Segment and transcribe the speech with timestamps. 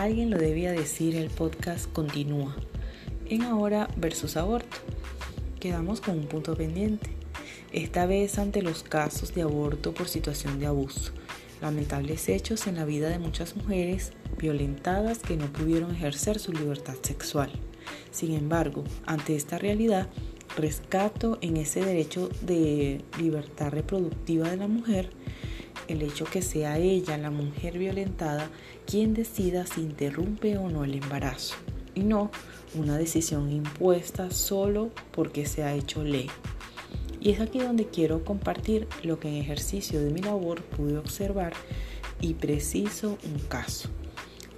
[0.00, 2.56] Alguien lo debía decir, el podcast continúa.
[3.26, 4.78] En ahora versus aborto.
[5.60, 7.10] Quedamos con un punto pendiente.
[7.70, 11.12] Esta vez ante los casos de aborto por situación de abuso.
[11.60, 16.96] Lamentables hechos en la vida de muchas mujeres violentadas que no pudieron ejercer su libertad
[17.02, 17.50] sexual.
[18.10, 20.08] Sin embargo, ante esta realidad,
[20.56, 25.10] rescato en ese derecho de libertad reproductiva de la mujer
[25.92, 28.48] el hecho que sea ella, la mujer violentada,
[28.86, 31.56] quien decida si interrumpe o no el embarazo,
[31.94, 32.30] y no
[32.74, 36.30] una decisión impuesta solo porque se ha hecho ley.
[37.20, 41.52] Y es aquí donde quiero compartir lo que en ejercicio de mi labor pude observar
[42.20, 43.90] y preciso un caso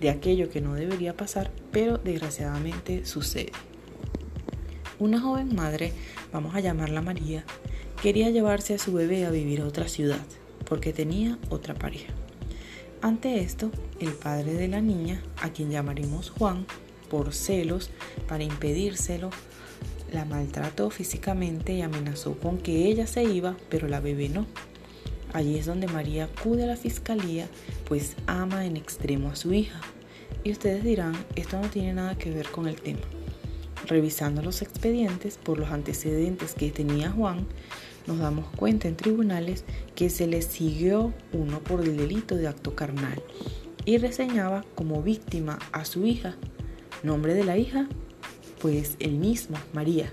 [0.00, 3.52] de aquello que no debería pasar, pero desgraciadamente sucede.
[4.98, 5.92] Una joven madre,
[6.32, 7.44] vamos a llamarla María,
[8.02, 10.20] quería llevarse a su bebé a vivir a otra ciudad
[10.72, 12.14] porque tenía otra pareja.
[13.02, 16.64] Ante esto, el padre de la niña, a quien llamaremos Juan,
[17.10, 17.90] por celos,
[18.26, 19.28] para impedírselo,
[20.14, 24.46] la maltrató físicamente y amenazó con que ella se iba, pero la bebé no.
[25.34, 27.48] Allí es donde María acude a la fiscalía,
[27.86, 29.78] pues ama en extremo a su hija.
[30.42, 33.02] Y ustedes dirán, esto no tiene nada que ver con el tema.
[33.88, 37.46] Revisando los expedientes por los antecedentes que tenía Juan,
[38.06, 39.64] nos damos cuenta en tribunales
[39.94, 43.22] que se le siguió uno por el delito de acto carnal
[43.84, 46.36] y reseñaba como víctima a su hija.
[47.02, 47.88] ¿Nombre de la hija?
[48.60, 50.12] Pues el mismo, María.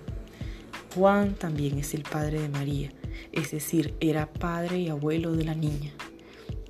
[0.95, 2.91] Juan también es el padre de María,
[3.31, 5.91] es decir, era padre y abuelo de la niña.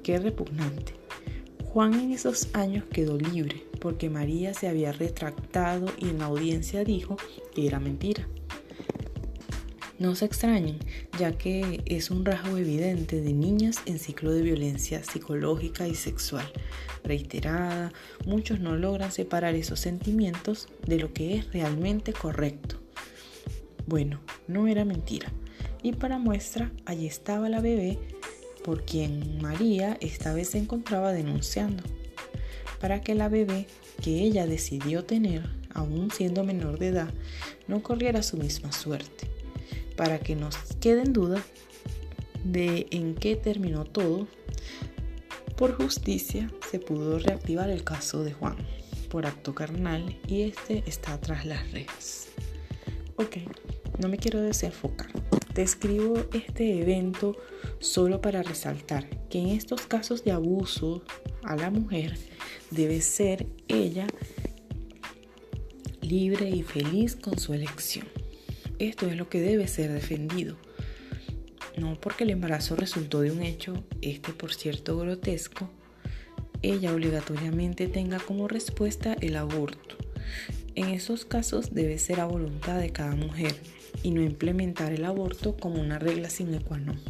[0.04, 0.94] Qué repugnante.
[1.64, 6.83] Juan en esos años quedó libre porque María se había retractado y en la audiencia
[6.83, 7.16] dijo
[7.54, 8.28] que era mentira.
[10.00, 10.80] No se extrañen,
[11.19, 16.50] ya que es un rasgo evidente de niñas en ciclo de violencia psicológica y sexual
[17.03, 17.92] reiterada.
[18.25, 22.77] Muchos no logran separar esos sentimientos de lo que es realmente correcto.
[23.88, 25.33] Bueno, no era mentira.
[25.83, 27.99] Y para muestra, allí estaba la bebé
[28.64, 31.83] por quien María esta vez se encontraba denunciando,
[32.80, 33.67] para que la bebé
[34.02, 35.43] que ella decidió tener,
[35.73, 37.14] aún siendo menor de edad,
[37.67, 39.39] no corriera su misma suerte
[39.99, 41.43] para que nos quede en duda
[42.45, 44.30] de en qué terminó todo,
[45.58, 48.55] por justicia se pudo reactivar el caso de Juan
[49.09, 52.30] por acto carnal y este está tras las rejas.
[53.17, 53.39] Ok,
[53.98, 55.11] no me quiero desenfocar.
[55.54, 57.36] Describo este evento
[57.80, 61.04] solo para resaltar que en estos casos de abuso
[61.43, 62.17] a la mujer
[62.71, 64.08] debe ser ella
[65.99, 68.08] libre y feliz con su elección.
[68.80, 70.56] Esto es lo que debe ser defendido.
[71.76, 75.70] No porque el embarazo resultó de un hecho, este por cierto grotesco,
[76.62, 79.98] ella obligatoriamente tenga como respuesta el aborto.
[80.76, 83.54] En esos casos debe ser a voluntad de cada mujer
[84.02, 87.02] y no implementar el aborto como una regla sine qua non.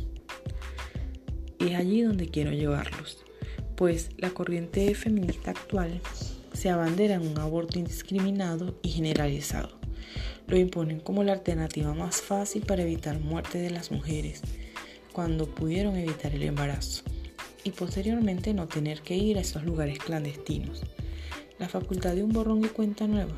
[1.60, 3.26] Es allí donde quiero llevarlos,
[3.76, 6.02] pues la corriente feminista actual
[6.54, 9.79] se abandera en un aborto indiscriminado y generalizado
[10.48, 14.42] lo imponen como la alternativa más fácil para evitar muerte de las mujeres,
[15.14, 17.04] cuando pudieron evitar el embarazo,
[17.64, 20.82] y posteriormente no tener que ir a esos lugares clandestinos.
[21.60, 23.36] La facultad de un borrón y cuenta nueva,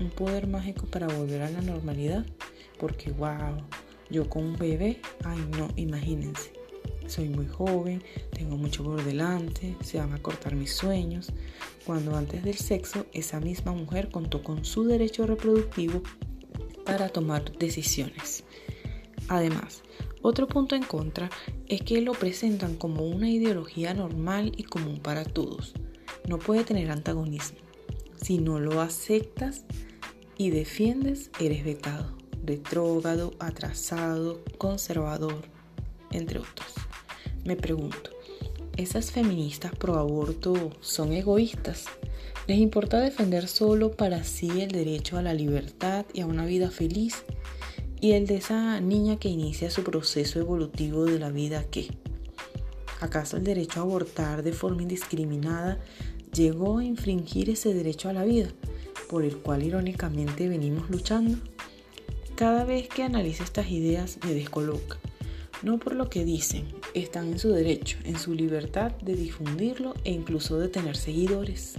[0.00, 2.24] un poder mágico para volver a la normalidad,
[2.78, 3.62] porque wow,
[4.10, 6.61] yo con un bebé, ay no, imagínense.
[7.06, 8.02] Soy muy joven,
[8.32, 11.32] tengo mucho por delante, se van a cortar mis sueños,
[11.84, 16.02] cuando antes del sexo esa misma mujer contó con su derecho reproductivo
[16.84, 18.44] para tomar decisiones.
[19.28, 19.82] Además,
[20.22, 21.30] otro punto en contra
[21.68, 25.74] es que lo presentan como una ideología normal y común para todos.
[26.28, 27.58] No puede tener antagonismo.
[28.20, 29.64] Si no lo aceptas
[30.38, 35.42] y defiendes, eres becado, retrógrado, atrasado, conservador,
[36.12, 36.81] entre otros.
[37.44, 38.10] Me pregunto,
[38.76, 41.86] ¿esas feministas pro aborto son egoístas?
[42.46, 46.70] ¿Les importa defender solo para sí el derecho a la libertad y a una vida
[46.70, 47.24] feliz?
[48.00, 51.88] ¿Y el de esa niña que inicia su proceso evolutivo de la vida qué?
[53.00, 55.80] ¿Acaso el derecho a abortar de forma indiscriminada
[56.32, 58.50] llegó a infringir ese derecho a la vida,
[59.10, 61.38] por el cual irónicamente venimos luchando?
[62.36, 65.00] Cada vez que analizo estas ideas me descoloca
[65.62, 70.12] no por lo que dicen, están en su derecho, en su libertad de difundirlo e
[70.12, 71.74] incluso de tener seguidores.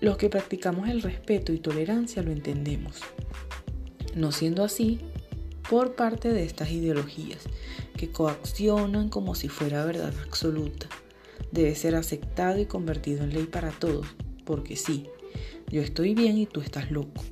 [0.00, 3.00] Los que practicamos el respeto y tolerancia lo entendemos.
[4.14, 5.00] No siendo así,
[5.68, 7.44] por parte de estas ideologías
[7.96, 10.88] que coaccionan como si fuera verdad absoluta,
[11.52, 14.06] debe ser aceptado y convertido en ley para todos,
[14.44, 15.06] porque sí,
[15.68, 17.22] yo estoy bien y tú estás loco.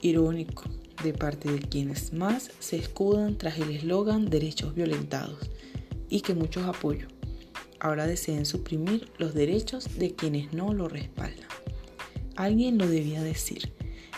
[0.00, 0.64] Irónico,
[1.02, 5.50] de parte de quienes más se escudan tras el eslogan derechos violentados
[6.08, 7.08] y que muchos apoyo.
[7.80, 11.48] Ahora desean suprimir los derechos de quienes no lo respaldan.
[12.36, 13.72] Alguien lo debía decir.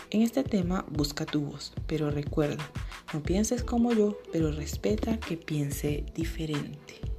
[0.09, 2.69] En este tema busca tu voz, pero recuerda,
[3.13, 7.10] no pienses como yo, pero respeta que piense diferente.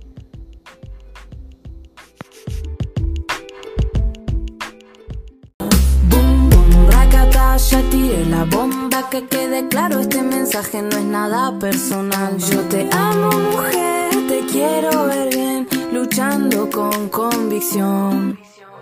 [7.57, 12.39] Ya tiré la bomba, que quede claro, este mensaje no es nada personal.
[12.39, 18.39] Yo te amo, mujer, te quiero ver bien, luchando con convicción.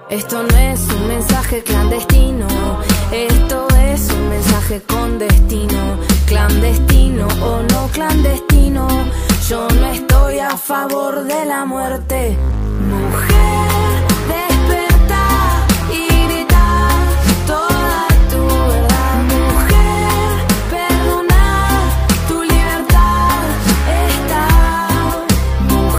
[0.08, 2.46] Esto no es un mensaje clandestino,
[3.12, 8.86] esto es un mensaje con destino, clandestino o no clandestino.
[9.48, 12.36] Yo no estoy a favor de la muerte,
[12.88, 13.69] mujer.